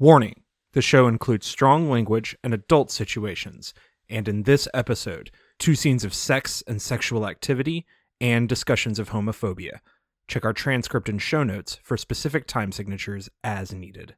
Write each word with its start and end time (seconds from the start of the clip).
Warning 0.00 0.42
the 0.72 0.82
show 0.82 1.06
includes 1.06 1.46
strong 1.46 1.88
language 1.88 2.36
and 2.42 2.52
adult 2.52 2.90
situations, 2.90 3.72
and 4.10 4.26
in 4.26 4.42
this 4.42 4.66
episode, 4.74 5.30
two 5.60 5.76
scenes 5.76 6.02
of 6.02 6.12
sex 6.12 6.64
and 6.66 6.82
sexual 6.82 7.28
activity 7.28 7.86
and 8.20 8.48
discussions 8.48 8.98
of 8.98 9.10
homophobia. 9.10 9.78
Check 10.26 10.44
our 10.44 10.52
transcript 10.52 11.08
and 11.08 11.22
show 11.22 11.44
notes 11.44 11.78
for 11.84 11.96
specific 11.96 12.48
time 12.48 12.72
signatures 12.72 13.28
as 13.44 13.72
needed. 13.72 14.16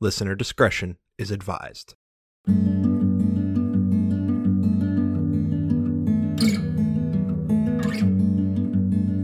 Listener 0.00 0.34
discretion 0.34 0.96
is 1.18 1.30
advised. 1.30 1.94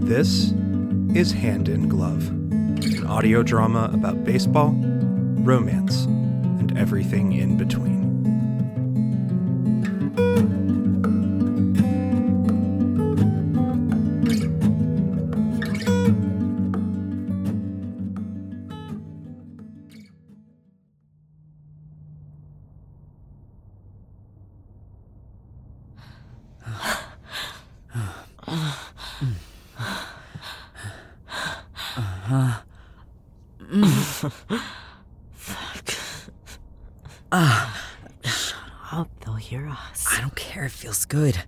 This 0.07 0.52
is 1.16 1.32
Hand 1.32 1.71
in 1.71 1.89
Glove, 1.89 2.29
an 2.29 3.07
audio 3.07 3.43
drama 3.43 3.91
about 3.95 4.23
baseball, 4.23 4.77
romance, 5.45 6.04
and 6.04 6.76
everything 6.79 7.32
in 7.32 7.56
between. 7.56 8.04
Good. 41.14 41.38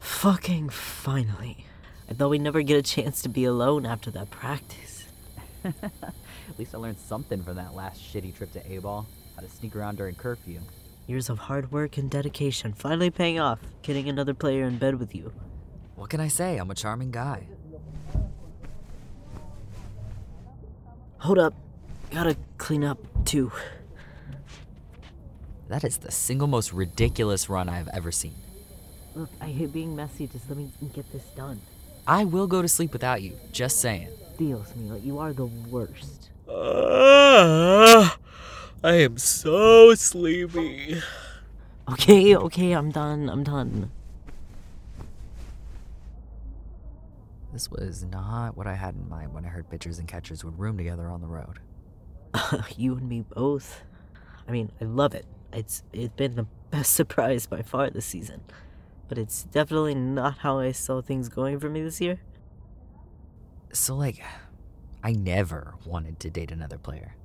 Fucking 0.00 0.70
finally. 0.70 1.64
I 2.08 2.14
thought 2.14 2.30
we'd 2.30 2.40
never 2.40 2.62
get 2.62 2.76
a 2.76 2.82
chance 2.82 3.22
to 3.22 3.28
be 3.28 3.44
alone 3.44 3.86
after 3.86 4.10
that 4.10 4.30
practice. 4.30 5.04
At 6.60 6.64
least 6.64 6.74
I 6.74 6.78
learned 6.78 6.98
something 6.98 7.42
from 7.42 7.56
that 7.56 7.74
last 7.74 8.02
shitty 8.02 8.36
trip 8.36 8.52
to 8.52 8.60
A-Ball. 8.70 9.06
How 9.34 9.40
to 9.40 9.48
sneak 9.48 9.74
around 9.74 9.96
during 9.96 10.14
curfew. 10.14 10.60
Years 11.06 11.30
of 11.30 11.38
hard 11.38 11.72
work 11.72 11.96
and 11.96 12.10
dedication 12.10 12.74
finally 12.74 13.08
paying 13.08 13.40
off, 13.40 13.60
getting 13.80 14.10
another 14.10 14.34
player 14.34 14.66
in 14.66 14.76
bed 14.76 15.00
with 15.00 15.14
you. 15.14 15.32
What 15.96 16.10
can 16.10 16.20
I 16.20 16.28
say? 16.28 16.58
I'm 16.58 16.70
a 16.70 16.74
charming 16.74 17.12
guy. 17.12 17.46
Hold 21.20 21.38
up. 21.38 21.54
Gotta 22.10 22.36
clean 22.58 22.84
up, 22.84 22.98
too. 23.24 23.50
That 25.68 25.82
is 25.82 25.96
the 25.96 26.12
single 26.12 26.46
most 26.46 26.74
ridiculous 26.74 27.48
run 27.48 27.70
I 27.70 27.78
have 27.78 27.88
ever 27.94 28.12
seen. 28.12 28.34
Look, 29.14 29.30
I 29.40 29.46
hate 29.46 29.72
being 29.72 29.96
messy, 29.96 30.26
just 30.26 30.46
let 30.50 30.58
me 30.58 30.70
get 30.94 31.10
this 31.10 31.24
done. 31.34 31.58
I 32.06 32.26
will 32.26 32.46
go 32.46 32.60
to 32.60 32.68
sleep 32.68 32.92
without 32.92 33.22
you. 33.22 33.32
Just 33.50 33.80
saying. 33.80 34.08
Dios 34.36 34.72
mío, 34.78 35.02
you 35.02 35.18
are 35.18 35.32
the 35.32 35.46
worst. 35.46 36.29
I 36.52 38.16
am 38.82 39.18
so 39.18 39.94
sleepy. 39.94 41.00
Okay, 41.92 42.34
okay, 42.36 42.72
I'm 42.72 42.90
done, 42.90 43.28
I'm 43.28 43.44
done. 43.44 43.90
This 47.52 47.70
was 47.70 48.04
not 48.04 48.56
what 48.56 48.66
I 48.66 48.74
had 48.74 48.94
in 48.94 49.08
mind 49.08 49.34
when 49.34 49.44
I 49.44 49.48
heard 49.48 49.68
pitchers 49.68 49.98
and 49.98 50.08
catchers 50.08 50.44
would 50.44 50.58
room 50.58 50.76
together 50.76 51.08
on 51.08 51.20
the 51.20 51.26
road. 51.26 51.58
you 52.76 52.96
and 52.96 53.08
me 53.08 53.22
both. 53.22 53.82
I 54.48 54.52
mean, 54.52 54.70
I 54.80 54.84
love 54.84 55.14
it. 55.14 55.26
It's 55.52 55.82
it's 55.92 56.14
been 56.14 56.36
the 56.36 56.46
best 56.70 56.92
surprise 56.94 57.46
by 57.46 57.62
far 57.62 57.90
this 57.90 58.06
season. 58.06 58.40
But 59.08 59.18
it's 59.18 59.42
definitely 59.44 59.94
not 59.94 60.38
how 60.38 60.60
I 60.60 60.72
saw 60.72 61.02
things 61.02 61.28
going 61.28 61.58
for 61.58 61.68
me 61.68 61.82
this 61.82 62.00
year. 62.00 62.20
So, 63.72 63.96
like, 63.96 64.22
I 65.02 65.12
never 65.12 65.74
wanted 65.86 66.20
to 66.20 66.30
date 66.30 66.50
another 66.50 66.78
player. 66.78 67.16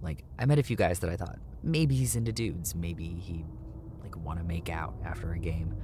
Like, 0.00 0.24
I 0.38 0.46
met 0.46 0.58
a 0.58 0.62
few 0.62 0.76
guys 0.76 1.00
that 1.00 1.10
I 1.10 1.16
thought 1.16 1.38
maybe 1.62 1.94
he's 1.94 2.16
into 2.16 2.32
dudes, 2.32 2.74
maybe 2.74 3.04
he 3.04 3.44
like 4.00 4.16
want 4.16 4.38
to 4.38 4.44
make 4.44 4.68
out 4.68 4.94
after 5.04 5.32
a 5.32 5.38
game. 5.38 5.74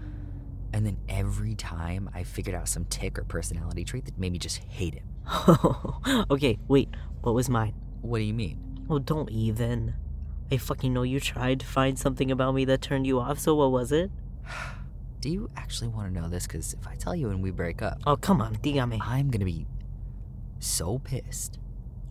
And 0.72 0.84
then 0.84 0.96
every 1.08 1.54
time 1.54 2.10
I 2.14 2.24
figured 2.24 2.56
out 2.56 2.68
some 2.68 2.84
tick 2.86 3.18
or 3.18 3.24
personality 3.24 3.84
trait 3.84 4.06
that 4.06 4.18
made 4.18 4.32
me 4.32 4.38
just 4.38 4.58
hate 4.64 4.94
him. 4.94 5.08
okay, 6.30 6.58
wait, 6.68 6.88
what 7.22 7.34
was 7.34 7.48
mine? 7.48 7.74
What 8.02 8.18
do 8.18 8.24
you 8.24 8.34
mean? 8.34 8.84
Oh, 8.90 8.98
don't 8.98 9.30
even. 9.30 9.94
I 10.50 10.56
fucking 10.56 10.92
know 10.92 11.02
you 11.02 11.20
tried 11.20 11.60
to 11.60 11.66
find 11.66 11.98
something 11.98 12.30
about 12.30 12.54
me 12.54 12.64
that 12.66 12.82
turned 12.82 13.06
you 13.06 13.20
off, 13.20 13.38
so 13.38 13.54
what 13.54 13.70
was 13.70 13.92
it? 13.92 14.10
Do 15.20 15.30
you 15.30 15.48
actually 15.56 15.88
want 15.88 16.12
to 16.12 16.20
know 16.20 16.28
this? 16.28 16.46
Because 16.46 16.74
if 16.74 16.86
I 16.86 16.96
tell 16.96 17.14
you 17.14 17.30
and 17.30 17.42
we 17.42 17.50
break 17.50 17.80
up, 17.80 17.98
Oh, 18.06 18.16
come 18.16 18.42
on, 18.42 18.56
dígame. 18.56 19.00
I'm 19.00 19.30
gonna 19.30 19.46
be 19.46 19.66
so 20.64 20.98
pissed. 20.98 21.58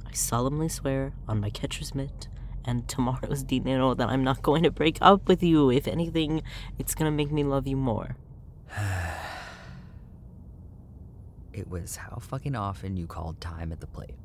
I 0.06 0.14
solemnly 0.14 0.70
swear 0.70 1.14
on 1.28 1.40
my 1.40 1.50
catcher's 1.50 1.96
mitt 1.96 2.28
and 2.64 2.88
tomorrow's 2.88 3.44
dinero 3.54 3.94
that 3.96 4.10
I'm 4.10 4.24
not 4.24 4.42
going 4.42 4.64
to 4.64 4.72
break 4.72 4.98
up 5.02 5.28
with 5.28 5.44
you. 5.44 5.70
If 5.72 5.88
anything, 5.88 6.44
it's 6.78 6.96
gonna 6.96 7.12
make 7.12 7.32
me 7.32 7.44
love 7.44 7.68
you 7.68 7.78
more. 7.78 8.16
It 11.54 11.70
was 11.70 11.98
how 11.98 12.18
fucking 12.18 12.56
often 12.56 12.98
you 12.98 13.06
called 13.06 13.40
time 13.40 13.72
at 13.72 13.80
the 13.80 13.86
plate. 13.86 14.16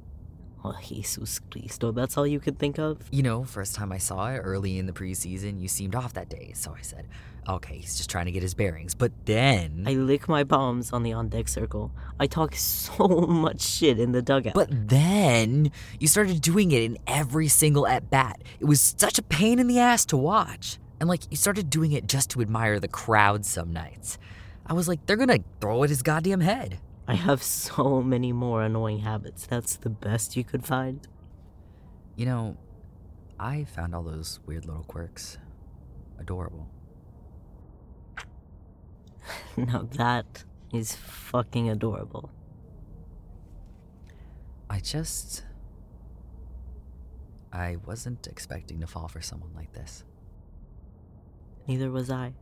Oh, 0.68 0.78
Jesus 0.82 1.40
Cristo, 1.50 1.92
that's 1.92 2.18
all 2.18 2.26
you 2.26 2.40
could 2.40 2.58
think 2.58 2.78
of? 2.78 2.98
You 3.10 3.22
know, 3.22 3.44
first 3.44 3.74
time 3.74 3.90
I 3.90 3.96
saw 3.96 4.28
it 4.28 4.38
early 4.38 4.78
in 4.78 4.84
the 4.84 4.92
preseason, 4.92 5.60
you 5.60 5.66
seemed 5.66 5.94
off 5.94 6.12
that 6.12 6.28
day, 6.28 6.52
so 6.54 6.74
I 6.76 6.82
said, 6.82 7.06
okay, 7.48 7.78
he's 7.78 7.96
just 7.96 8.10
trying 8.10 8.26
to 8.26 8.32
get 8.32 8.42
his 8.42 8.52
bearings. 8.52 8.94
But 8.94 9.12
then. 9.24 9.84
I 9.86 9.94
lick 9.94 10.28
my 10.28 10.44
palms 10.44 10.92
on 10.92 11.04
the 11.04 11.14
on 11.14 11.28
deck 11.28 11.48
circle. 11.48 11.90
I 12.20 12.26
talk 12.26 12.54
so 12.56 13.08
much 13.08 13.62
shit 13.62 13.98
in 13.98 14.12
the 14.12 14.20
dugout. 14.20 14.52
But 14.52 14.68
then 14.70 15.72
you 15.98 16.06
started 16.06 16.42
doing 16.42 16.70
it 16.72 16.82
in 16.82 16.98
every 17.06 17.48
single 17.48 17.86
at 17.86 18.10
bat. 18.10 18.42
It 18.60 18.66
was 18.66 18.94
such 18.98 19.18
a 19.18 19.22
pain 19.22 19.58
in 19.58 19.68
the 19.68 19.78
ass 19.78 20.04
to 20.06 20.18
watch. 20.18 20.78
And 21.00 21.08
like, 21.08 21.22
you 21.30 21.38
started 21.38 21.70
doing 21.70 21.92
it 21.92 22.06
just 22.06 22.28
to 22.30 22.42
admire 22.42 22.78
the 22.78 22.88
crowd 22.88 23.46
some 23.46 23.72
nights. 23.72 24.18
I 24.66 24.74
was 24.74 24.86
like, 24.86 25.06
they're 25.06 25.16
gonna 25.16 25.38
throw 25.62 25.82
at 25.84 25.88
his 25.88 26.02
goddamn 26.02 26.40
head. 26.40 26.78
I 27.08 27.14
have 27.14 27.42
so 27.42 28.02
many 28.02 28.32
more 28.32 28.62
annoying 28.62 28.98
habits. 28.98 29.46
That's 29.46 29.76
the 29.76 29.88
best 29.88 30.36
you 30.36 30.44
could 30.44 30.66
find. 30.66 31.08
You 32.16 32.26
know, 32.26 32.58
I 33.40 33.64
found 33.64 33.94
all 33.94 34.02
those 34.02 34.40
weird 34.44 34.66
little 34.66 34.84
quirks 34.84 35.38
adorable. 36.18 36.68
now 39.56 39.88
that 39.92 40.44
is 40.74 40.94
fucking 40.96 41.70
adorable. 41.70 42.30
I 44.68 44.80
just. 44.80 45.44
I 47.50 47.76
wasn't 47.86 48.26
expecting 48.26 48.80
to 48.80 48.86
fall 48.86 49.08
for 49.08 49.22
someone 49.22 49.54
like 49.54 49.72
this. 49.72 50.04
Neither 51.66 51.90
was 51.90 52.10
I. 52.10 52.34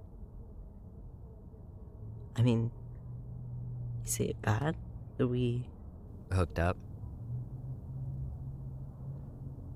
I 2.35 2.43
mean, 2.43 2.73
is 4.07 4.21
it 4.21 4.41
bad 4.43 4.77
that 5.19 5.27
we. 5.27 5.69
Hooked 6.33 6.59
up? 6.59 6.77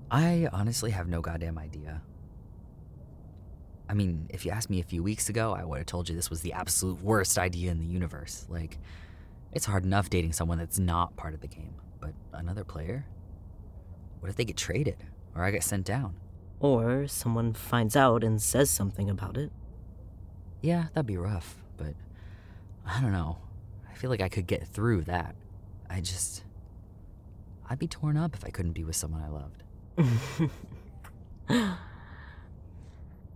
I 0.09 0.47
honestly 0.51 0.91
have 0.91 1.07
no 1.07 1.21
goddamn 1.21 1.57
idea. 1.57 2.01
I 3.87 3.93
mean, 3.93 4.27
if 4.29 4.45
you 4.45 4.51
asked 4.51 4.69
me 4.69 4.79
a 4.79 4.83
few 4.83 5.03
weeks 5.03 5.29
ago, 5.29 5.53
I 5.53 5.63
would 5.63 5.79
have 5.79 5.85
told 5.85 6.09
you 6.09 6.15
this 6.15 6.29
was 6.29 6.41
the 6.41 6.53
absolute 6.53 7.01
worst 7.01 7.37
idea 7.37 7.71
in 7.71 7.79
the 7.79 7.85
universe. 7.85 8.45
Like, 8.49 8.77
it's 9.51 9.65
hard 9.65 9.83
enough 9.83 10.09
dating 10.09 10.33
someone 10.33 10.57
that's 10.57 10.79
not 10.79 11.15
part 11.17 11.33
of 11.33 11.41
the 11.41 11.47
game. 11.47 11.75
But 11.99 12.13
another 12.33 12.63
player? 12.63 13.05
What 14.19 14.29
if 14.29 14.35
they 14.35 14.45
get 14.45 14.57
traded? 14.57 14.97
Or 15.35 15.43
I 15.43 15.51
get 15.51 15.63
sent 15.63 15.85
down? 15.85 16.15
Or 16.59 17.07
someone 17.07 17.53
finds 17.53 17.95
out 17.95 18.23
and 18.23 18.41
says 18.41 18.69
something 18.69 19.09
about 19.09 19.37
it. 19.37 19.51
Yeah, 20.61 20.87
that'd 20.93 21.07
be 21.07 21.17
rough, 21.17 21.57
but 21.75 21.95
I 22.85 23.01
don't 23.01 23.11
know. 23.11 23.37
I 24.01 24.05
feel 24.09 24.09
like 24.09 24.21
I 24.21 24.29
could 24.29 24.47
get 24.47 24.67
through 24.67 25.03
that. 25.03 25.35
I 25.87 26.01
just. 26.01 26.43
I'd 27.69 27.77
be 27.77 27.85
torn 27.85 28.17
up 28.17 28.33
if 28.33 28.43
I 28.43 28.49
couldn't 28.49 28.71
be 28.71 28.83
with 28.83 28.95
someone 28.95 29.21
I 29.21 29.27
loved. 29.29 30.49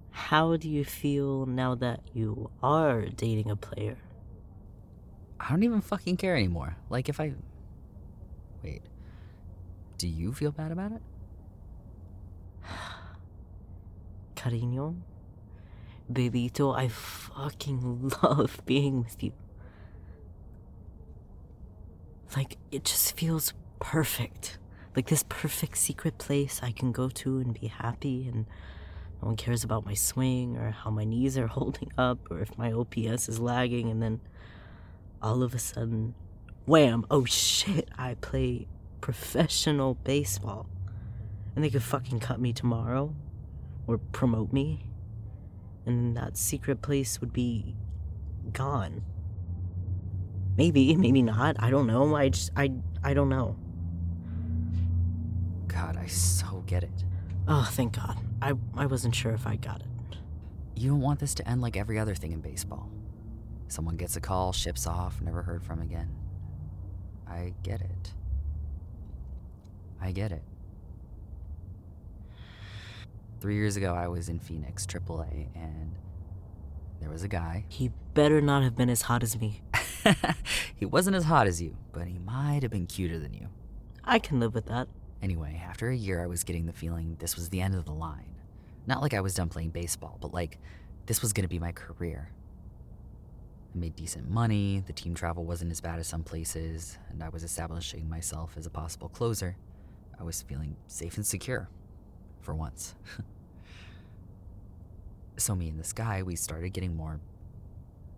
How 0.10 0.58
do 0.58 0.68
you 0.68 0.84
feel 0.84 1.46
now 1.46 1.76
that 1.76 2.00
you 2.16 2.50
are 2.64 3.06
dating 3.06 3.52
a 3.52 3.56
player? 3.56 3.98
I 5.40 5.52
don't 5.52 5.62
even 5.62 5.82
fucking 5.82 6.18
care 6.18 6.36
anymore. 6.36 6.78
Like, 6.90 7.10
if 7.10 7.20
I 7.20 7.36
Wait. 8.64 8.82
Do 10.00 10.08
you 10.08 10.34
feel 10.34 10.52
bad 10.52 10.72
about 10.72 10.94
it? 10.94 11.02
Cariño, 14.36 14.96
Bebito, 16.12 16.76
I 16.76 16.88
fucking 16.88 18.14
love 18.24 18.64
being 18.66 19.04
with 19.04 19.22
you. 19.22 19.32
Like, 22.36 22.58
it 22.72 22.84
just 22.84 23.16
feels 23.16 23.54
perfect. 23.80 24.58
Like 24.96 25.08
this 25.08 25.24
perfect 25.28 25.78
secret 25.78 26.18
place 26.18 26.60
I 26.62 26.72
can 26.72 26.92
go 26.92 27.10
to 27.10 27.40
and 27.40 27.54
be 27.54 27.68
happy, 27.68 28.28
and 28.28 28.46
no 29.22 29.28
one 29.28 29.36
cares 29.36 29.64
about 29.64 29.86
my 29.86 29.94
swing 29.94 30.58
or 30.58 30.72
how 30.72 30.90
my 30.90 31.06
knees 31.06 31.38
are 31.38 31.48
holding 31.60 31.92
up 31.98 32.20
or 32.30 32.40
if 32.40 32.58
my 32.58 32.72
OPS 32.72 33.30
is 33.30 33.40
lagging, 33.40 33.90
and 33.90 34.02
then 34.02 34.20
all 35.22 35.44
of 35.44 35.54
a 35.54 35.60
sudden, 35.60 36.14
wham, 36.66 37.06
oh 37.10 37.26
shit, 37.26 37.90
I 37.98 38.16
play 38.16 38.68
professional 39.02 39.96
baseball. 39.96 40.68
And 41.56 41.64
they 41.64 41.70
could 41.70 41.84
fucking 41.84 42.20
cut 42.20 42.40
me 42.40 42.52
tomorrow 42.52 43.16
or 43.88 43.98
promote 43.98 44.52
me, 44.52 44.90
and 45.86 46.18
that 46.18 46.36
secret 46.38 46.82
place 46.82 47.22
would 47.22 47.32
be 47.32 47.76
gone. 48.52 49.04
Maybe, 50.58 50.96
maybe 50.96 51.22
not. 51.22 51.58
I 51.60 51.70
don't 51.70 51.88
know. 51.88 52.16
I 52.16 52.30
just, 52.30 52.52
I, 52.56 52.72
I 53.04 53.14
don't 53.14 53.30
know. 53.30 53.58
God, 55.68 55.98
I 55.98 56.08
so 56.08 56.64
get 56.66 56.84
it. 56.84 57.04
Oh, 57.48 57.68
thank 57.72 57.96
God. 57.96 58.18
I, 58.42 58.54
I 58.76 58.86
wasn't 58.86 59.14
sure 59.16 59.34
if 59.34 59.46
I 59.46 59.58
got 59.58 59.82
it. 59.82 60.18
You 60.76 60.92
don't 60.92 61.02
want 61.02 61.20
this 61.20 61.34
to 61.36 61.48
end 61.48 61.62
like 61.62 61.78
every 61.78 62.00
other 62.00 62.16
thing 62.16 62.32
in 62.32 62.42
baseball. 62.42 62.90
Someone 63.68 63.98
gets 63.98 64.16
a 64.16 64.22
call, 64.22 64.54
ships 64.54 64.88
off, 64.88 65.22
never 65.22 65.42
heard 65.42 65.64
from 65.64 65.82
again. 65.82 66.10
I 67.28 67.54
get 67.64 67.82
it. 67.82 68.14
I 70.02 70.12
get 70.12 70.32
it. 70.32 70.44
Three 73.42 73.56
years 73.56 73.76
ago, 73.76 73.94
I 73.94 74.08
was 74.08 74.30
in 74.30 74.40
Phoenix, 74.40 74.86
AAA, 74.86 75.48
and 75.56 75.96
there 77.00 77.10
was 77.10 77.24
a 77.24 77.28
guy. 77.28 77.66
He 77.68 77.92
better 78.14 78.42
not 78.42 78.64
have 78.64 78.76
been 78.76 78.90
as 78.90 79.04
hot 79.04 79.24
as 79.24 79.40
me. 79.40 79.62
he 80.76 80.86
wasn't 80.86 81.16
as 81.16 81.26
hot 81.26 81.48
as 81.48 81.62
you, 81.62 81.76
but 81.92 82.08
he 82.08 82.20
might 82.20 82.62
have 82.62 82.72
been 82.72 82.88
cuter 82.88 83.20
than 83.20 83.34
you. 83.34 83.48
I 84.04 84.20
can 84.20 84.40
live 84.40 84.54
with 84.54 84.68
that. 84.68 84.88
Anyway, 85.22 85.62
after 85.68 85.90
a 85.90 85.96
year, 85.96 86.22
I 86.22 86.28
was 86.28 86.44
getting 86.44 86.66
the 86.66 86.74
feeling 86.74 87.18
this 87.20 87.36
was 87.36 87.50
the 87.50 87.62
end 87.62 87.76
of 87.76 87.86
the 87.86 87.94
line. 87.94 88.36
Not 88.86 89.02
like 89.02 89.14
I 89.14 89.22
was 89.22 89.34
done 89.34 89.50
playing 89.50 89.72
baseball, 89.72 90.18
but 90.22 90.34
like 90.34 90.60
this 91.08 91.22
was 91.22 91.34
gonna 91.34 91.48
be 91.48 91.60
my 91.60 91.72
career. 91.72 92.30
I 93.74 93.78
made 93.78 93.96
decent 93.96 94.30
money, 94.30 94.84
the 94.86 94.94
team 94.94 95.16
travel 95.16 95.44
wasn't 95.44 95.72
as 95.72 95.82
bad 95.82 96.00
as 96.00 96.08
some 96.08 96.24
places, 96.24 96.98
and 97.10 97.24
I 97.24 97.30
was 97.30 97.44
establishing 97.44 98.10
myself 98.10 98.56
as 98.58 98.66
a 98.66 98.70
possible 98.70 99.10
closer. 99.10 99.58
I 100.20 100.24
was 100.24 100.42
feeling 100.42 100.76
safe 100.88 101.18
and 101.18 101.26
secure. 101.26 101.70
For 102.42 102.54
once. 102.54 102.94
so, 105.38 105.56
me 105.56 105.70
and 105.70 105.80
this 105.80 105.94
guy, 105.94 106.22
we 106.22 106.36
started 106.36 106.74
getting 106.74 106.96
more 106.96 107.20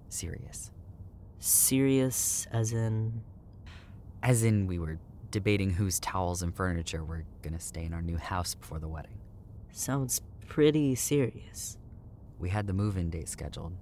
serious. 0.10 0.69
Serious, 1.39 2.48
as 2.51 2.74
in. 2.74 3.22
As 4.24 4.44
in, 4.44 4.68
we 4.68 4.80
were 4.80 5.00
debating 5.30 5.69
whose 5.72 6.00
towels 6.00 6.42
and 6.42 6.56
furniture 6.56 7.04
were 7.04 7.24
gonna 7.42 7.60
stay 7.60 7.86
in 7.86 7.94
our 7.94 8.01
new 8.01 8.18
house 8.18 8.56
before 8.56 8.80
the 8.80 8.88
wedding. 8.88 9.19
Sounds 9.72 10.22
pretty 10.48 10.95
serious. 10.95 11.78
We 12.39 12.50
had 12.50 12.68
the 12.68 12.74
move 12.74 12.98
in 12.98 13.10
date 13.10 13.30
scheduled 13.30 13.74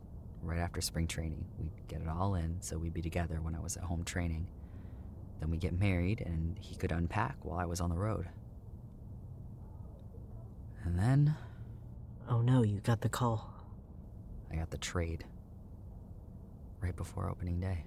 right 0.41 0.59
after 0.59 0.81
spring 0.81 1.07
training. 1.07 1.45
We'd 1.57 1.71
get 1.87 2.01
it 2.01 2.07
all 2.07 2.35
in 2.35 2.57
so 2.61 2.77
we'd 2.77 2.93
be 2.93 3.01
together 3.01 3.39
when 3.41 3.55
I 3.55 3.59
was 3.59 3.77
at 3.77 3.83
home 3.83 4.03
training. 4.03 4.47
Then 5.39 5.49
we'd 5.49 5.61
get 5.61 5.77
married 5.79 6.21
and 6.21 6.57
he 6.59 6.75
could 6.75 6.91
unpack 6.91 7.37
while 7.43 7.59
I 7.59 7.65
was 7.65 7.81
on 7.81 7.89
the 7.89 7.97
road. 7.97 8.27
And 10.83 10.97
then 10.99 11.35
Oh 12.29 12.41
no, 12.41 12.63
you 12.63 12.79
got 12.79 13.01
the 13.01 13.09
call. 13.09 13.53
I 14.51 14.55
got 14.55 14.71
the 14.71 14.77
trade 14.77 15.25
right 16.85 16.95
before 16.95 17.29
opening 17.29 17.59
day. 17.59 17.83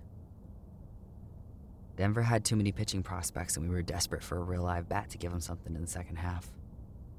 Denver 1.96 2.22
had 2.22 2.44
too 2.44 2.56
many 2.56 2.72
pitching 2.72 3.02
prospects, 3.02 3.56
and 3.56 3.68
we 3.68 3.74
were 3.74 3.82
desperate 3.82 4.22
for 4.22 4.38
a 4.38 4.42
real 4.42 4.62
live 4.62 4.88
bat 4.88 5.10
to 5.10 5.18
give 5.18 5.30
them 5.30 5.40
something 5.40 5.74
in 5.74 5.80
the 5.80 5.88
second 5.88 6.16
half. 6.16 6.48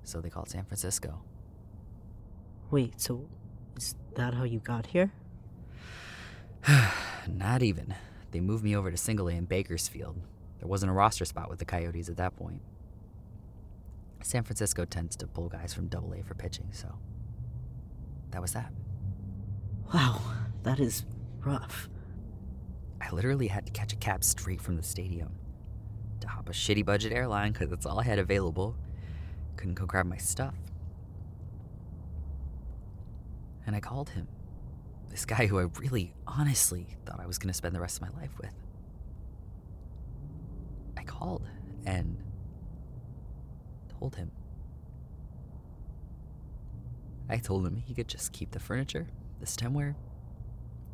So 0.03 0.19
they 0.19 0.29
called 0.29 0.49
San 0.49 0.65
Francisco. 0.65 1.21
Wait, 2.71 2.99
so 2.99 3.27
is 3.77 3.95
that 4.15 4.33
how 4.33 4.43
you 4.43 4.59
got 4.59 4.87
here? 4.87 5.11
Not 7.27 7.63
even. 7.63 7.95
They 8.31 8.39
moved 8.41 8.63
me 8.63 8.75
over 8.75 8.91
to 8.91 8.97
single 8.97 9.27
A 9.29 9.33
in 9.33 9.45
Bakersfield. 9.45 10.17
There 10.59 10.67
wasn't 10.67 10.91
a 10.91 10.93
roster 10.93 11.25
spot 11.25 11.49
with 11.49 11.59
the 11.59 11.65
Coyotes 11.65 12.09
at 12.09 12.17
that 12.17 12.35
point. 12.35 12.61
San 14.21 14.43
Francisco 14.43 14.83
tends 14.83 15.15
to 15.15 15.27
pull 15.27 15.47
guys 15.47 15.73
from 15.73 15.87
double 15.87 16.13
A 16.13 16.21
for 16.23 16.35
pitching, 16.35 16.67
so 16.71 16.93
that 18.31 18.41
was 18.41 18.51
that. 18.53 18.71
Wow, 19.93 20.21
that 20.63 20.79
is 20.79 21.05
rough. 21.45 21.89
I 23.01 23.12
literally 23.12 23.47
had 23.47 23.65
to 23.65 23.71
catch 23.71 23.94
a 23.94 23.95
cab 23.95 24.24
straight 24.24 24.62
from 24.62 24.75
the 24.75 24.83
stadium 24.83 25.31
to 26.19 26.27
hop 26.27 26.50
a 26.50 26.51
shitty 26.51 26.86
budget 26.86 27.12
airline 27.13 27.53
because 27.53 27.69
that's 27.69 27.86
all 27.86 28.00
I 28.00 28.03
had 28.03 28.19
available. 28.19 28.75
Couldn't 29.56 29.75
go 29.75 29.86
grab 29.86 30.06
my 30.06 30.18
stuff. 30.18 30.56
And 33.65 33.75
I 33.75 33.80
called 33.80 34.09
him. 34.09 34.27
This 35.09 35.25
guy 35.25 35.47
who 35.47 35.59
I 35.59 35.63
really, 35.80 36.13
honestly 36.27 36.97
thought 37.06 37.19
I 37.19 37.25
was 37.25 37.38
going 37.38 37.50
to 37.50 37.53
spend 37.53 37.75
the 37.75 37.80
rest 37.80 38.01
of 38.01 38.13
my 38.13 38.21
life 38.21 38.31
with. 38.39 38.53
I 40.97 41.03
called 41.03 41.47
and 41.86 42.18
told 44.00 44.15
him. 44.15 44.31
I 47.27 47.38
told 47.38 47.65
him 47.65 47.75
he 47.75 47.94
could 47.94 48.07
just 48.07 48.33
keep 48.33 48.51
the 48.51 48.59
furniture, 48.59 49.07
the 49.39 49.45
stemware, 49.45 49.95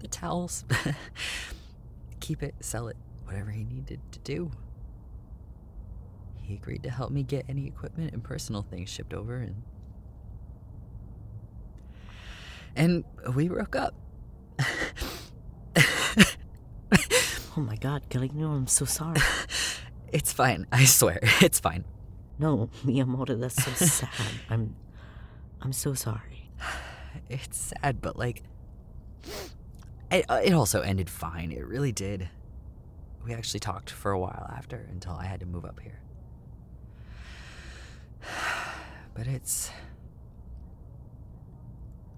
the 0.06 0.10
towels. 0.10 0.64
keep 2.20 2.44
it, 2.44 2.54
sell 2.60 2.88
it, 2.88 2.98
whatever 3.26 3.50
he 3.50 3.64
needed 3.64 4.00
to 4.12 4.20
do. 4.20 4.52
He 6.42 6.54
agreed 6.54 6.84
to 6.84 6.92
help 6.92 7.10
me 7.12 7.24
get 7.24 7.46
any 7.50 7.66
equipment 7.66 8.14
and 8.14 8.24
personal 8.24 8.62
things 8.62 8.90
shipped 8.90 9.14
over 9.14 9.38
and 9.38 9.64
and 12.76 13.04
we 13.34 13.48
broke 13.48 13.76
up. 13.76 13.96
oh 17.58 17.62
my 17.62 17.78
god, 17.78 18.08
Galigno, 18.10 18.56
I'm 18.56 18.68
so 18.68 18.86
sorry. 18.86 19.22
it's 20.12 20.32
fine, 20.32 20.68
I 20.72 20.86
swear, 20.86 21.20
it's 21.42 21.60
fine. 21.60 21.84
No, 22.38 22.70
Miyamoto, 22.86 23.40
that's 23.40 23.64
so 23.64 23.72
sad. 23.72 24.10
I'm 24.50 24.76
I'm 25.62 25.74
so 25.74 25.96
sorry. 25.96 26.52
It's 27.28 27.74
sad, 27.74 28.02
but 28.02 28.20
like 28.20 28.44
it, 30.12 30.26
uh, 30.30 30.42
it 30.44 30.54
also 30.54 30.82
ended 30.82 31.10
fine. 31.10 31.52
It 31.52 31.66
really 31.66 31.92
did. 31.92 32.30
We 33.24 33.34
actually 33.34 33.60
talked 33.60 33.90
for 33.90 34.12
a 34.12 34.20
while 34.20 34.52
after 34.56 34.88
until 34.92 35.14
I 35.14 35.26
had 35.26 35.40
to 35.40 35.46
move 35.46 35.66
up 35.66 35.80
here. 35.80 36.00
But 39.14 39.28
it's. 39.28 39.72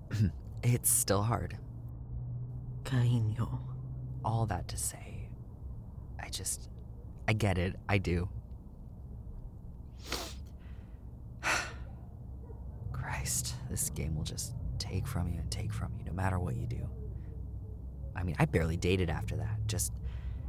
it's 0.64 0.90
still 0.90 1.22
hard. 1.22 1.56
Cariño. 2.84 3.60
All 4.26 4.48
that 4.48 4.68
to 4.70 4.78
say, 4.78 5.30
I 6.20 6.30
just. 6.30 6.70
I 7.28 7.34
get 7.34 7.60
it. 7.60 7.76
I 7.88 8.00
do. 8.00 8.30
Christ, 12.92 13.54
this 13.70 13.92
game 13.92 14.16
will 14.16 14.24
just 14.24 14.54
take 14.80 15.06
from 15.06 15.32
you 15.32 15.40
and 15.40 15.52
take 15.52 15.72
from 15.72 15.94
you 16.00 16.06
no 16.06 16.14
matter 16.14 16.40
what 16.40 16.56
you 16.56 16.66
do. 16.66 16.90
I 18.18 18.24
mean, 18.24 18.36
I 18.40 18.46
barely 18.46 18.78
dated 18.78 19.10
after 19.10 19.38
that. 19.38 19.60
Just 19.68 19.94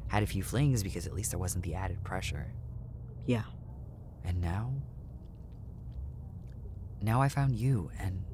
had 0.09 0.23
a 0.23 0.27
few 0.27 0.43
flings 0.43 0.83
because 0.83 1.07
at 1.07 1.13
least 1.13 1.31
there 1.31 1.39
wasn't 1.39 1.65
the 1.65 1.75
added 1.75 2.03
pressure. 2.03 2.53
Yeah. 3.27 3.43
And 4.25 4.41
now? 4.41 4.73
Now 7.03 7.21
I 7.21 7.29
found 7.29 7.55
you, 7.55 7.91
and 8.01 8.25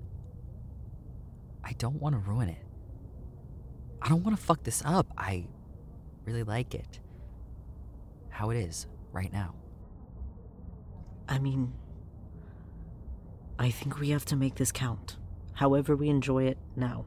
I 1.63 1.73
don't 1.73 2.01
want 2.01 2.15
to 2.15 2.19
ruin 2.19 2.49
it. 2.49 2.65
I 4.01 4.09
don't 4.09 4.23
want 4.23 4.37
to 4.37 4.43
fuck 4.43 4.63
this 4.63 4.83
up. 4.85 5.07
I 5.19 5.47
really 6.25 6.45
like 6.45 6.75
it. 6.75 7.01
How 8.31 8.51
it 8.51 8.57
is 8.57 8.87
right 9.13 9.33
now. 9.33 9.55
I 11.29 11.39
mean, 11.39 11.75
I 13.59 13.71
think 13.71 13.99
we 13.99 14.11
have 14.11 14.25
to 14.27 14.37
make 14.37 14.55
this 14.55 14.73
count. 14.73 15.17
However, 15.55 15.95
we 15.95 16.09
enjoy 16.09 16.45
it 16.45 16.59
now 16.75 17.05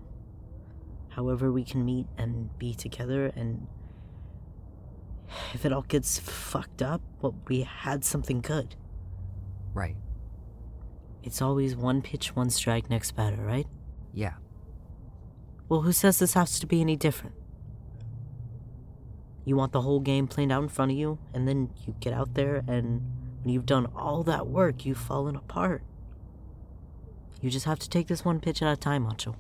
however 1.18 1.52
we 1.52 1.64
can 1.64 1.84
meet 1.84 2.06
and 2.16 2.56
be 2.60 2.76
together 2.76 3.34
and 3.36 3.68
if 5.54 5.66
it 5.66 5.74
all 5.74 5.82
gets 5.82 6.20
fucked 6.20 6.82
up, 6.82 7.02
well, 7.22 7.36
we 7.48 7.64
had 7.64 8.06
something 8.06 8.40
good. 8.40 8.76
Right. 9.74 9.98
It's 11.24 11.42
always 11.42 11.76
one 11.76 12.04
pitch, 12.04 12.36
one 12.36 12.52
strike, 12.52 12.90
next 12.90 13.12
batter, 13.16 13.42
right? 13.42 13.66
Yeah. 14.14 14.36
Well, 15.68 15.82
who 15.82 15.92
says 15.92 16.20
this 16.20 16.36
has 16.36 16.60
to 16.60 16.68
be 16.68 16.82
any 16.82 16.96
different? 16.96 17.36
You 19.44 19.56
want 19.56 19.72
the 19.72 19.82
whole 19.82 20.00
game 20.00 20.28
played 20.28 20.52
out 20.52 20.64
in 20.64 20.70
front 20.70 20.92
of 20.92 20.98
you, 20.98 21.18
and 21.34 21.48
then 21.48 21.72
you 21.86 21.96
get 22.00 22.14
out 22.14 22.36
there, 22.36 22.64
and 22.68 23.02
when 23.42 23.54
you've 23.54 23.66
done 23.66 23.88
all 23.96 24.24
that 24.24 24.48
work, 24.48 24.86
you've 24.86 24.98
fallen 24.98 25.36
apart. 25.36 25.82
You 27.42 27.50
just 27.50 27.66
have 27.66 27.80
to 27.80 27.90
take 27.90 28.08
this 28.08 28.24
one 28.24 28.40
pitch 28.40 28.62
at 28.62 28.72
a 28.72 28.78
time, 28.78 29.04
Macho. 29.04 29.36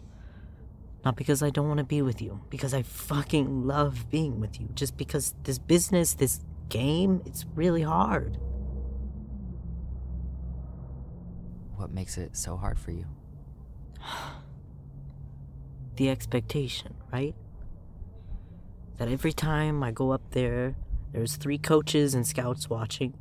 Not 1.05 1.15
because 1.15 1.41
I 1.41 1.49
don't 1.49 1.67
want 1.67 1.77
to 1.77 1.83
be 1.83 2.01
with 2.01 2.21
you, 2.21 2.41
because 2.49 2.73
I 2.73 2.81
fucking 2.81 3.65
love 3.65 4.09
being 4.09 4.39
with 4.39 4.59
you. 4.59 4.69
Just 4.73 4.97
because 4.97 5.35
this 5.43 5.59
business, 5.59 6.13
this 6.13 6.41
game, 6.69 7.21
it's 7.25 7.45
really 7.55 7.83
hard. 7.83 8.37
What 11.75 11.91
makes 11.91 12.17
it 12.17 12.35
so 12.35 12.57
hard 12.57 12.79
for 12.79 12.91
you? 12.91 13.05
the 15.95 16.09
expectation, 16.09 16.95
right? 17.11 17.35
That 18.97 19.07
every 19.07 19.33
time 19.33 19.83
I 19.83 19.91
go 19.91 20.11
up 20.11 20.31
there, 20.31 20.75
there's 21.11 21.35
three 21.35 21.57
coaches 21.57 22.13
and 22.13 22.25
scouts 22.25 22.69
watching. 22.69 23.13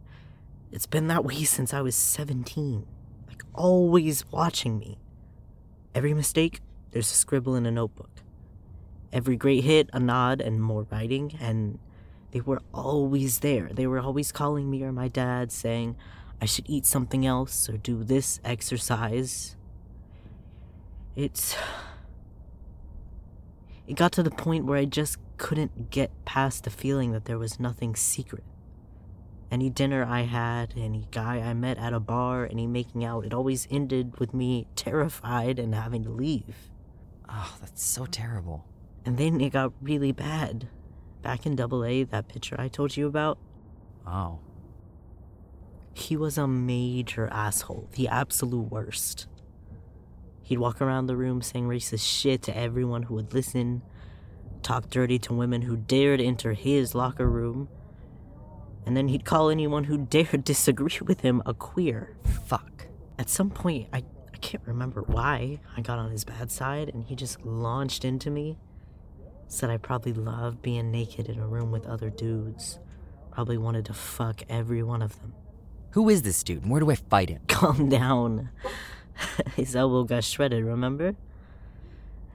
It's 0.73 0.87
been 0.87 1.07
that 1.09 1.25
way 1.25 1.45
since 1.45 1.73
I 1.73 1.83
was 1.83 1.95
17. 1.95 2.87
Like, 3.29 3.43
always 3.55 4.31
watching 4.31 4.79
me. 4.79 4.99
Every 5.95 6.15
mistake, 6.15 6.61
there's 6.97 7.13
a 7.13 7.15
scribble 7.15 7.55
in 7.55 7.67
a 7.67 7.71
notebook. 7.71 8.23
Every 9.13 9.37
great 9.37 9.65
hit, 9.65 9.91
a 9.93 10.01
nod, 10.01 10.41
and 10.41 10.63
more 10.63 10.87
writing, 10.91 11.37
and 11.39 11.79
they 12.31 12.41
were 12.41 12.63
always 12.73 13.41
there. 13.41 13.69
They 13.71 13.87
were 13.87 13.99
always 13.99 14.33
calling 14.33 14.71
me 14.71 14.83
or 14.83 14.93
my 14.93 15.09
dad 15.09 15.53
saying 15.53 15.95
I 16.41 16.47
should 16.47 16.65
eat 16.71 16.87
something 16.87 17.27
else 17.27 17.69
or 17.69 17.77
do 17.77 18.03
this 18.03 18.41
exercise. 18.47 19.57
It's. 21.15 21.55
It 23.87 23.97
got 23.97 24.13
to 24.13 24.23
the 24.23 24.31
point 24.31 24.65
where 24.65 24.79
I 24.79 24.87
just 24.87 25.19
couldn't 25.37 25.91
get 25.91 26.11
past 26.25 26.65
the 26.65 26.71
feeling 26.71 27.13
that 27.13 27.27
there 27.27 27.39
was 27.39 27.61
nothing 27.61 27.95
secret. 27.95 28.45
Any 29.51 29.69
dinner 29.69 30.03
I 30.03 30.23
had, 30.23 30.73
any 30.79 31.09
guy 31.11 31.41
I 31.41 31.53
met 31.53 31.77
at 31.77 31.93
a 31.93 32.01
bar, 32.01 32.49
any 32.51 32.67
making 32.67 33.05
out, 33.05 33.27
it 33.27 33.35
always 33.35 33.69
ended 33.71 34.19
with 34.19 34.33
me 34.33 34.67
terrified 34.77 35.59
and 35.59 35.75
having 35.75 36.03
to 36.05 36.11
leave. 36.11 36.71
Oh, 37.29 37.57
that's 37.61 37.85
so 37.85 38.07
terrible. 38.07 38.65
And 39.05 39.19
then 39.19 39.41
it 39.41 39.51
got 39.51 39.73
really 39.81 40.13
bad. 40.13 40.69
Back 41.23 41.47
in 41.47 41.57
Double 41.57 41.85
A, 41.85 42.05
that 42.05 42.29
picture 42.29 42.57
I 42.59 42.69
told 42.69 42.97
you 42.97 43.07
about. 43.07 43.39
Oh. 44.07 44.39
He 45.95 46.17
was 46.17 46.37
a 46.39 46.47
major 46.47 47.29
asshole, 47.29 47.89
the 47.93 48.09
absolute 48.09 48.71
worst. 48.71 49.27
He'd 50.43 50.59
walk 50.59 50.81
around 50.81 51.07
the 51.07 51.17
room 51.17 51.43
saying 51.43 51.67
racist 51.67 52.07
shit 52.07 52.43
to 52.43 52.57
everyone 52.57 53.05
who 53.05 53.15
would 53.15 53.35
listen, 53.35 53.83
talk 54.63 54.91
dirty 54.91 55.19
to 55.21 55.35
women 55.35 55.63
who 55.63 55.77
dared 55.77 56.21
enter 56.21 56.53
his 56.53 56.95
locker 56.95 57.29
room, 57.29 57.69
and 58.85 58.97
then 58.97 59.09
he'd 59.09 59.25
call 59.25 59.51
anyone 59.51 59.85
who 59.85 59.99
dared 60.11 60.45
disagree 60.45 61.01
with 61.05 61.23
him 61.23 61.43
a 61.45 61.55
queer. 61.55 62.17
Fuck. 62.47 62.87
At 63.19 63.29
some 63.29 63.51
point, 63.51 63.89
I, 63.93 63.99
I 63.99 64.03
can't 64.47 64.63
remember 64.65 65.03
why 65.03 65.59
I 65.77 65.81
got 65.81 65.99
on 65.99 66.13
his 66.13 66.23
bad 66.23 66.53
side, 66.53 66.89
and 66.89 67.03
he 67.03 67.17
just 67.17 67.45
launched 67.45 68.05
into 68.05 68.31
me. 68.31 68.57
Said 69.49 69.71
I 69.71 69.77
probably 69.77 70.13
loved 70.13 70.63
being 70.63 70.93
naked 70.93 71.29
in 71.29 71.41
a 71.41 71.47
room 71.49 71.73
with 71.73 71.85
other 71.85 72.11
dudes. 72.11 72.79
Probably 73.33 73.59
wanted 73.59 73.87
to 73.87 73.93
fuck 73.93 74.43
every 74.49 74.85
one 74.85 75.03
of 75.03 75.21
them. 75.21 75.35
Who 75.91 76.09
is 76.09 76.23
this 76.23 76.45
dude 76.45 76.63
and 76.63 76.71
where 76.71 76.79
do 76.79 76.93
I 76.93 76.95
fight 76.95 77.29
him? 77.29 77.43
Calm 77.49 77.89
down. 77.89 78.51
His 79.57 79.75
elbow 79.75 80.05
got 80.05 80.23
shredded, 80.23 80.65
remember? 80.65 81.17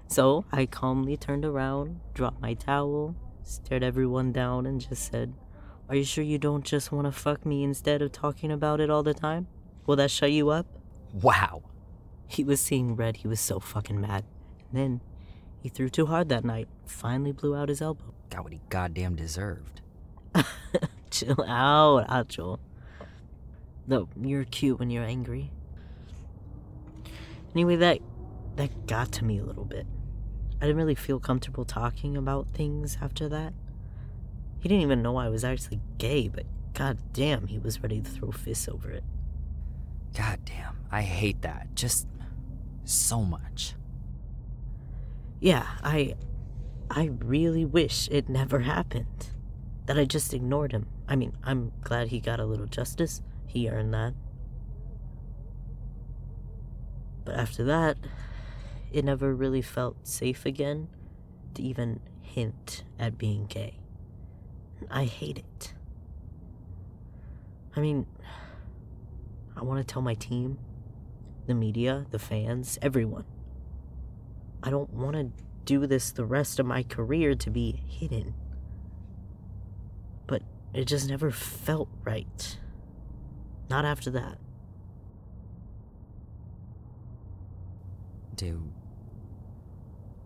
So 0.07 0.43
I 0.51 0.65
calmly 0.65 1.15
turned 1.15 1.45
around, 1.45 2.01
dropped 2.13 2.41
my 2.41 2.55
towel, 2.55 3.15
stared 3.43 3.83
everyone 3.83 4.33
down, 4.33 4.65
and 4.65 4.81
just 4.81 5.09
said, 5.09 5.33
Are 5.87 5.95
you 5.95 6.03
sure 6.03 6.25
you 6.25 6.37
don't 6.37 6.65
just 6.65 6.91
want 6.91 7.05
to 7.05 7.13
fuck 7.13 7.45
me 7.45 7.63
instead 7.63 8.01
of 8.01 8.11
talking 8.11 8.51
about 8.51 8.81
it 8.81 8.89
all 8.89 9.03
the 9.03 9.13
time? 9.13 9.47
Will 9.85 9.95
that 9.95 10.11
shut 10.11 10.33
you 10.33 10.49
up? 10.49 10.65
Wow. 11.13 11.63
He 12.31 12.45
was 12.45 12.61
seeing 12.61 12.95
red, 12.95 13.17
he 13.17 13.27
was 13.27 13.41
so 13.41 13.59
fucking 13.59 13.99
mad. 13.99 14.23
And 14.71 14.79
then 14.79 15.01
he 15.61 15.67
threw 15.67 15.89
too 15.89 16.05
hard 16.05 16.29
that 16.29 16.45
night, 16.45 16.69
finally 16.85 17.33
blew 17.33 17.55
out 17.55 17.67
his 17.67 17.81
elbow. 17.81 18.13
Got 18.29 18.45
what 18.45 18.53
he 18.53 18.61
goddamn 18.69 19.15
deserved. 19.15 19.81
Chill 21.11 21.43
out, 21.45 22.07
Acho. 22.07 22.59
No, 23.85 24.07
you're 24.19 24.45
cute 24.45 24.79
when 24.79 24.89
you're 24.89 25.03
angry. 25.03 25.51
Anyway, 27.53 27.75
that 27.75 27.99
that 28.55 28.87
got 28.87 29.11
to 29.13 29.25
me 29.25 29.37
a 29.39 29.43
little 29.43 29.65
bit. 29.65 29.85
I 30.61 30.65
didn't 30.65 30.77
really 30.77 30.95
feel 30.95 31.19
comfortable 31.19 31.65
talking 31.65 32.15
about 32.15 32.47
things 32.47 32.97
after 33.01 33.27
that. 33.27 33.53
He 34.59 34.69
didn't 34.69 34.83
even 34.83 35.01
know 35.01 35.17
I 35.17 35.27
was 35.27 35.43
actually 35.43 35.81
gay, 35.97 36.29
but 36.29 36.45
goddamn, 36.73 37.47
he 37.47 37.59
was 37.59 37.83
ready 37.83 37.99
to 37.99 38.09
throw 38.09 38.31
fists 38.31 38.69
over 38.69 38.89
it. 38.89 39.03
Goddamn. 40.15 40.77
I 40.91 41.01
hate 41.01 41.41
that. 41.41 41.75
Just 41.75 42.07
so 42.83 43.21
much. 43.21 43.75
Yeah, 45.39 45.65
I 45.83 46.15
I 46.89 47.11
really 47.23 47.65
wish 47.65 48.07
it 48.11 48.29
never 48.29 48.59
happened. 48.59 49.29
That 49.87 49.97
I 49.97 50.05
just 50.05 50.33
ignored 50.33 50.71
him. 50.71 50.87
I 51.07 51.15
mean, 51.15 51.33
I'm 51.43 51.71
glad 51.81 52.09
he 52.09 52.19
got 52.19 52.39
a 52.39 52.45
little 52.45 52.67
justice. 52.67 53.21
He 53.47 53.69
earned 53.69 53.93
that. 53.93 54.13
But 57.25 57.35
after 57.35 57.63
that, 57.65 57.97
it 58.91 59.05
never 59.05 59.33
really 59.33 59.61
felt 59.61 60.07
safe 60.07 60.45
again 60.45 60.87
to 61.55 61.63
even 61.63 61.99
hint 62.21 62.83
at 62.99 63.17
being 63.17 63.45
gay. 63.45 63.79
I 64.89 65.05
hate 65.05 65.37
it. 65.37 65.73
I 67.75 67.79
mean, 67.79 68.05
I 69.55 69.63
want 69.63 69.85
to 69.85 69.93
tell 69.93 70.01
my 70.01 70.13
team, 70.15 70.57
the 71.47 71.53
media, 71.53 72.05
the 72.11 72.19
fans, 72.19 72.77
everyone. 72.81 73.25
I 74.63 74.69
don't 74.69 74.91
want 74.93 75.15
to 75.15 75.31
do 75.65 75.85
this 75.87 76.11
the 76.11 76.25
rest 76.25 76.59
of 76.59 76.65
my 76.65 76.83
career 76.83 77.35
to 77.35 77.49
be 77.49 77.71
hidden. 77.87 78.33
But 80.27 80.43
it 80.73 80.85
just 80.85 81.09
never 81.09 81.31
felt 81.31 81.89
right. 82.03 82.57
Not 83.69 83.85
after 83.85 84.11
that. 84.11 84.37
Do. 88.35 88.71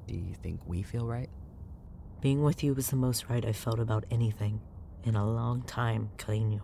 Do 0.08 0.16
you 0.16 0.34
think 0.34 0.62
we 0.66 0.84
feel 0.84 1.06
right? 1.06 1.30
Being 2.22 2.44
with 2.44 2.64
you 2.64 2.74
was 2.74 2.90
the 2.90 2.96
most 2.96 3.30
right 3.30 3.46
I 3.46 3.54
felt 3.54 3.80
about 3.80 4.06
anything 4.10 4.62
in 5.04 5.16
a 5.16 5.30
long 5.30 5.62
time, 5.64 6.10
Carino. 6.18 6.62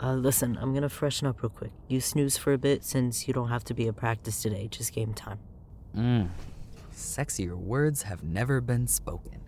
Uh, 0.00 0.14
listen, 0.14 0.58
I'm 0.60 0.72
gonna 0.74 0.88
freshen 0.88 1.26
up 1.26 1.42
real 1.42 1.50
quick. 1.50 1.72
You 1.88 2.00
snooze 2.00 2.36
for 2.36 2.52
a 2.52 2.58
bit 2.58 2.84
since 2.84 3.26
you 3.26 3.34
don't 3.34 3.48
have 3.48 3.64
to 3.64 3.74
be 3.74 3.88
at 3.88 3.96
practice 3.96 4.40
today, 4.42 4.68
just 4.70 4.92
game 4.92 5.12
time. 5.14 5.38
Mmm. 5.96 6.28
Sexier 6.92 7.56
words 7.56 8.02
have 8.02 8.22
never 8.22 8.60
been 8.60 8.86
spoken. 8.86 9.40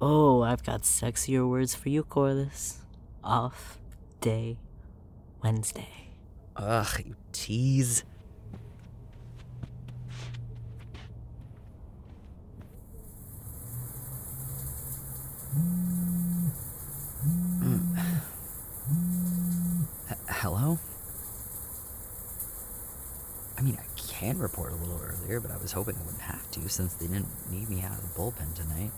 Oh, 0.00 0.42
I've 0.42 0.64
got 0.64 0.82
sexier 0.82 1.48
words 1.48 1.74
for 1.74 1.88
you, 1.88 2.02
Corliss. 2.02 2.78
Off 3.22 3.78
day 4.20 4.58
Wednesday. 5.42 5.88
Ugh, 6.56 7.02
you 7.06 7.16
tease. 7.32 8.04
Mm. 17.24 17.98
H- 20.10 20.16
Hello? 20.28 20.78
I 23.58 23.62
mean, 23.62 23.78
I 23.78 23.84
can 24.00 24.38
report 24.38 24.72
a 24.72 24.76
little 24.76 25.00
earlier, 25.02 25.40
but 25.40 25.50
I 25.50 25.56
was 25.70 25.86
hoping 25.86 26.00
I 26.00 26.04
wouldn't 26.04 26.22
have 26.22 26.50
to 26.50 26.68
since 26.68 26.94
they 26.94 27.06
didn't 27.06 27.28
need 27.50 27.70
me 27.70 27.82
out 27.82 27.92
of 27.92 28.02
the 28.02 28.18
bullpen 28.18 28.54
tonight. 28.54 28.90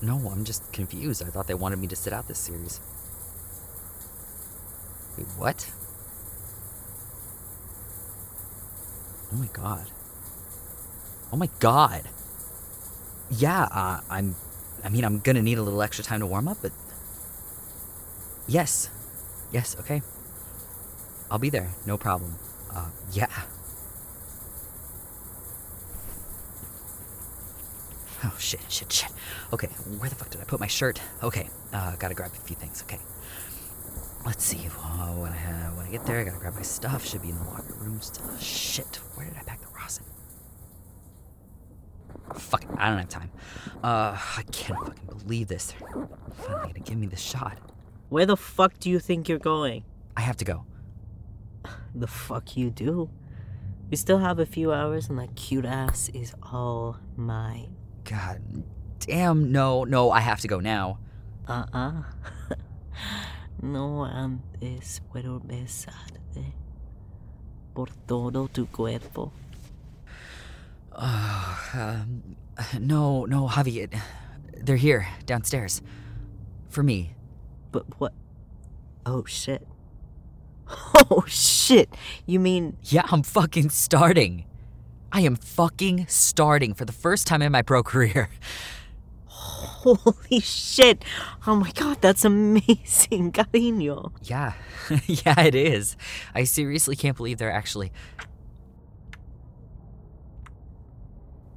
No, 0.00 0.30
I'm 0.30 0.44
just 0.44 0.72
confused. 0.72 1.22
I 1.22 1.26
thought 1.26 1.46
they 1.46 1.54
wanted 1.54 1.78
me 1.78 1.86
to 1.88 1.96
sit 1.96 2.14
out 2.14 2.28
this 2.28 2.38
series. 2.38 2.80
Wait, 5.18 5.26
what? 5.36 5.70
Oh 9.32 9.36
my 9.36 9.48
god. 9.52 9.90
Oh 11.32 11.36
my 11.36 11.50
god. 11.58 12.08
Yeah, 13.30 13.68
uh, 13.70 14.00
I'm. 14.08 14.34
I 14.82 14.88
mean, 14.88 15.04
I'm 15.04 15.20
gonna 15.20 15.42
need 15.42 15.58
a 15.58 15.62
little 15.62 15.82
extra 15.82 16.02
time 16.02 16.20
to 16.20 16.26
warm 16.26 16.48
up, 16.48 16.56
but. 16.62 16.72
Yes. 18.48 18.88
Yes, 19.52 19.76
okay. 19.78 20.00
I'll 21.30 21.38
be 21.38 21.50
there, 21.50 21.70
no 21.86 21.96
problem. 21.96 22.34
Uh, 22.74 22.90
yeah. 23.12 23.28
Oh, 28.22 28.34
shit, 28.38 28.60
shit, 28.68 28.92
shit. 28.92 29.10
Okay, 29.52 29.68
where 29.98 30.10
the 30.10 30.16
fuck 30.16 30.28
did 30.30 30.40
I 30.40 30.44
put 30.44 30.60
my 30.60 30.66
shirt? 30.66 31.00
Okay, 31.22 31.48
uh, 31.72 31.96
gotta 31.96 32.14
grab 32.14 32.32
a 32.32 32.36
few 32.36 32.56
things, 32.56 32.82
okay. 32.86 32.98
Let's 34.26 34.44
see. 34.44 34.68
Uh, 34.78 35.14
when, 35.14 35.32
I, 35.32 35.70
when 35.76 35.86
I 35.86 35.90
get 35.90 36.04
there, 36.04 36.20
I 36.20 36.24
gotta 36.24 36.38
grab 36.38 36.54
my 36.54 36.62
stuff. 36.62 37.06
Should 37.06 37.22
be 37.22 37.30
in 37.30 37.38
the 37.38 37.44
locker 37.44 37.74
rooms. 37.78 38.12
Uh, 38.22 38.38
shit. 38.38 39.00
Where 39.14 39.26
did 39.26 39.34
I 39.38 39.42
pack 39.44 39.60
the 39.62 39.68
rosin? 39.68 40.04
Fuck. 42.34 42.66
I 42.76 42.90
don't 42.90 42.98
have 42.98 43.08
time. 43.08 43.30
Uh, 43.82 44.18
I 44.36 44.42
can't 44.52 44.78
fucking 44.78 45.06
believe 45.06 45.48
this. 45.48 45.72
They're 45.80 46.06
finally 46.32 46.72
gonna 46.74 46.84
give 46.84 46.98
me 46.98 47.06
the 47.06 47.16
shot. 47.16 47.56
Where 48.10 48.26
the 48.26 48.36
fuck 48.36 48.78
do 48.78 48.90
you 48.90 48.98
think 48.98 49.26
you're 49.26 49.38
going? 49.38 49.84
I 50.16 50.20
have 50.20 50.36
to 50.38 50.44
go. 50.44 50.66
The 51.94 52.06
fuck 52.06 52.56
you 52.56 52.70
do? 52.70 53.10
We 53.90 53.96
still 53.96 54.18
have 54.18 54.38
a 54.38 54.46
few 54.46 54.72
hours 54.72 55.08
and 55.08 55.18
that 55.18 55.34
cute 55.34 55.64
ass 55.64 56.08
is 56.14 56.34
all 56.42 56.96
mine. 57.16 57.74
God 58.04 58.40
damn. 59.00 59.50
No, 59.52 59.84
no. 59.84 60.10
I 60.10 60.20
have 60.20 60.40
to 60.40 60.48
go 60.48 60.60
now. 60.60 60.98
Uh-uh. 61.48 62.02
no 63.62 64.04
antes 64.04 65.00
puedo 65.12 65.40
besarte 65.40 66.54
por 67.74 67.88
todo 68.06 68.46
tu 68.48 68.66
cuerpo. 68.66 69.32
Uh, 70.92 71.56
um, 71.74 72.36
no, 72.78 73.24
no, 73.24 73.48
Javy. 73.48 73.82
it- 73.84 73.94
They're 74.62 74.76
here, 74.76 75.08
downstairs. 75.26 75.82
For 76.68 76.82
me. 76.82 77.14
But 77.72 77.84
what? 77.98 78.12
Oh 79.06 79.24
shit. 79.24 79.66
Oh 81.10 81.24
shit. 81.26 81.94
You 82.26 82.40
mean 82.40 82.76
Yeah, 82.82 83.02
I'm 83.10 83.22
fucking 83.22 83.70
starting. 83.70 84.44
I 85.12 85.22
am 85.22 85.34
fucking 85.36 86.06
starting 86.08 86.74
for 86.74 86.84
the 86.84 86.92
first 86.92 87.26
time 87.26 87.42
in 87.42 87.50
my 87.50 87.62
pro 87.62 87.82
career. 87.82 88.28
holy 89.84 90.40
shit. 90.40 91.04
Oh 91.46 91.56
my 91.56 91.70
god, 91.72 91.98
that's 92.00 92.24
amazing, 92.24 93.32
cariño. 93.38 94.12
Yeah, 94.22 94.52
yeah, 95.06 95.40
it 95.40 95.54
is. 95.54 95.96
I 96.34 96.44
seriously 96.44 96.96
can't 96.96 97.16
believe 97.16 97.38
they're 97.38 97.52
actually. 97.52 97.92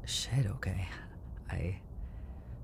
Shit, 0.06 0.46
okay. 0.48 0.88
I. 1.50 1.80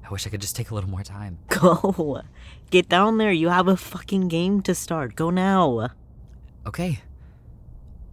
I 0.06 0.12
wish 0.12 0.26
I 0.26 0.32
could 0.32 0.42
just 0.42 0.56
take 0.56 0.72
a 0.72 0.76
little 0.76 0.90
more 0.90 1.04
time. 1.04 1.38
Go. 1.50 2.24
Get 2.72 2.90
down 2.90 3.20
there. 3.20 3.32
You 3.32 3.50
have 3.50 3.68
a 3.68 3.78
fucking 3.78 4.28
game 4.28 4.62
to 4.64 4.74
start. 4.74 5.16
Go 5.16 5.30
now. 5.30 5.90
Okay. 6.68 7.00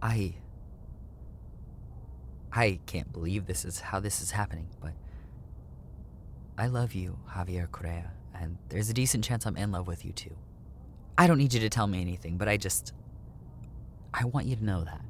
I. 0.01 0.35
I 2.51 2.79
can't 2.85 3.11
believe 3.13 3.45
this 3.45 3.65
is 3.65 3.79
how 3.79 3.99
this 3.99 4.21
is 4.21 4.31
happening, 4.31 4.67
but. 4.81 4.93
I 6.57 6.67
love 6.67 6.93
you, 6.93 7.19
Javier 7.29 7.69
Correa, 7.69 8.11
and 8.33 8.57
there's 8.69 8.89
a 8.89 8.93
decent 8.93 9.23
chance 9.23 9.45
I'm 9.45 9.57
in 9.57 9.71
love 9.71 9.85
with 9.85 10.03
you 10.03 10.11
too. 10.11 10.35
I 11.15 11.27
don't 11.27 11.37
need 11.37 11.53
you 11.53 11.59
to 11.59 11.69
tell 11.69 11.85
me 11.85 12.01
anything, 12.01 12.37
but 12.37 12.47
I 12.47 12.57
just. 12.57 12.93
I 14.13 14.25
want 14.25 14.47
you 14.47 14.55
to 14.55 14.63
know 14.65 14.83
that. 14.83 15.01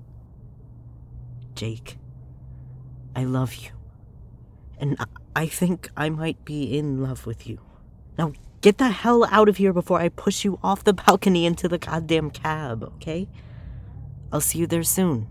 Jake, 1.55 1.97
I 3.15 3.23
love 3.23 3.55
you. 3.55 3.69
And 4.79 4.97
I- 5.35 5.47
think 5.47 5.89
I 5.95 6.09
might 6.09 6.43
be 6.43 6.77
in 6.77 7.01
love 7.01 7.25
with 7.25 7.47
you. 7.47 7.59
Now 8.17 8.33
get 8.61 8.77
the 8.77 8.89
hell 8.89 9.25
out 9.31 9.49
of 9.49 9.57
here 9.57 9.73
before 9.73 9.99
I 9.99 10.09
push 10.09 10.43
you 10.43 10.59
off 10.63 10.83
the 10.83 10.93
balcony 10.93 11.45
into 11.45 11.67
the 11.67 11.77
goddamn 11.77 12.31
cab, 12.31 12.83
okay? 12.95 13.27
I'll 14.31 14.41
see 14.41 14.59
you 14.59 14.67
there 14.67 14.83
soon. 14.83 15.27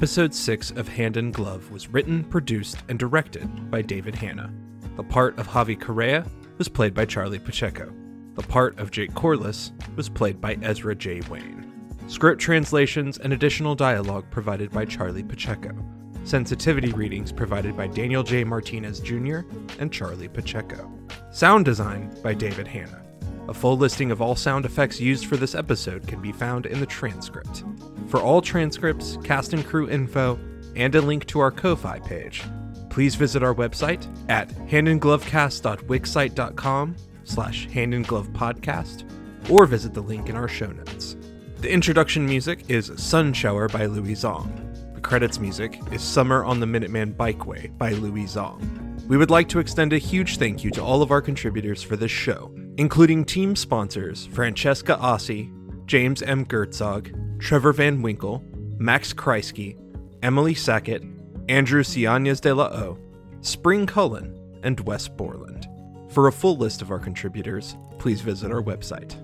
Episode 0.00 0.32
6 0.32 0.70
of 0.70 0.88
Hand 0.88 1.18
in 1.18 1.30
Glove 1.30 1.70
was 1.70 1.88
written, 1.88 2.24
produced, 2.24 2.78
and 2.88 2.98
directed 2.98 3.70
by 3.70 3.82
David 3.82 4.14
Hanna. 4.14 4.50
The 4.96 5.02
part 5.02 5.38
of 5.38 5.46
Javy 5.46 5.78
Correa 5.78 6.24
was 6.56 6.70
played 6.70 6.94
by 6.94 7.04
Charlie 7.04 7.38
Pacheco. 7.38 7.92
The 8.32 8.42
part 8.42 8.78
of 8.78 8.90
Jake 8.90 9.12
Corliss 9.12 9.72
was 9.96 10.08
played 10.08 10.40
by 10.40 10.56
Ezra 10.62 10.94
J. 10.94 11.20
Wayne. 11.28 11.70
Script 12.06 12.40
translations 12.40 13.18
and 13.18 13.34
additional 13.34 13.74
dialogue 13.74 14.24
provided 14.30 14.70
by 14.70 14.86
Charlie 14.86 15.22
Pacheco. 15.22 15.76
Sensitivity 16.24 16.92
readings 16.92 17.30
provided 17.30 17.76
by 17.76 17.86
Daniel 17.86 18.22
J. 18.22 18.42
Martinez 18.42 19.00
Jr. 19.00 19.40
and 19.78 19.92
Charlie 19.92 20.28
Pacheco. 20.28 20.90
Sound 21.30 21.66
design 21.66 22.10
by 22.22 22.32
David 22.32 22.66
Hanna. 22.66 23.02
A 23.50 23.54
full 23.54 23.76
listing 23.76 24.10
of 24.10 24.22
all 24.22 24.34
sound 24.34 24.64
effects 24.64 24.98
used 24.98 25.26
for 25.26 25.36
this 25.36 25.54
episode 25.54 26.06
can 26.06 26.22
be 26.22 26.32
found 26.32 26.64
in 26.64 26.80
the 26.80 26.86
transcript. 26.86 27.64
For 28.10 28.20
all 28.20 28.42
transcripts, 28.42 29.16
cast 29.22 29.52
and 29.52 29.64
crew 29.64 29.88
info, 29.88 30.36
and 30.74 30.92
a 30.96 31.00
link 31.00 31.26
to 31.26 31.38
our 31.38 31.52
Ko-Fi 31.52 32.00
page, 32.00 32.42
please 32.88 33.14
visit 33.14 33.44
our 33.44 33.54
website 33.54 34.04
at 34.28 34.48
handandglovecast.wixsite.com 34.48 36.96
slash 37.22 37.68
handandglovepodcast 37.68 39.48
or 39.48 39.64
visit 39.64 39.94
the 39.94 40.00
link 40.00 40.28
in 40.28 40.34
our 40.34 40.48
show 40.48 40.66
notes. 40.66 41.14
The 41.58 41.70
introduction 41.70 42.26
music 42.26 42.68
is 42.68 42.90
Sun 42.96 43.32
Shower 43.32 43.68
by 43.68 43.86
Louie 43.86 44.14
Zong. 44.14 44.50
The 44.96 45.00
credits 45.00 45.38
music 45.38 45.78
is 45.92 46.02
Summer 46.02 46.44
on 46.44 46.58
the 46.58 46.66
Minuteman 46.66 47.14
Bikeway 47.14 47.78
by 47.78 47.92
Louie 47.92 48.24
Zong. 48.24 48.60
We 49.06 49.18
would 49.18 49.30
like 49.30 49.48
to 49.50 49.60
extend 49.60 49.92
a 49.92 49.98
huge 49.98 50.38
thank 50.38 50.64
you 50.64 50.72
to 50.72 50.82
all 50.82 51.02
of 51.02 51.12
our 51.12 51.22
contributors 51.22 51.80
for 51.80 51.94
this 51.94 52.10
show, 52.10 52.52
including 52.76 53.24
team 53.24 53.54
sponsors 53.54 54.26
Francesca 54.26 54.96
Ossi, 54.96 55.52
James 55.86 56.22
M. 56.22 56.44
Gertzog, 56.44 57.14
Trevor 57.40 57.72
Van 57.72 58.02
Winkle, 58.02 58.44
Max 58.78 59.12
Kreisky, 59.12 59.76
Emily 60.22 60.54
Sackett, 60.54 61.02
Andrew 61.48 61.82
Siañez-De 61.82 62.54
La 62.54 62.66
O, 62.66 62.98
Spring 63.40 63.86
Cullen, 63.86 64.38
and 64.62 64.78
Wes 64.80 65.08
Bourland. 65.08 65.66
For 66.12 66.28
a 66.28 66.32
full 66.32 66.58
list 66.58 66.82
of 66.82 66.90
our 66.90 66.98
contributors, 66.98 67.76
please 67.98 68.20
visit 68.20 68.52
our 68.52 68.62
website. 68.62 69.16